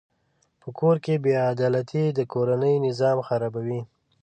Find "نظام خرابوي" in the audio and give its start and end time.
2.87-3.81